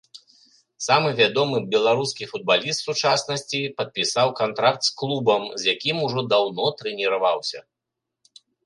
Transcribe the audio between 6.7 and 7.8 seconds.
трэніраваўся.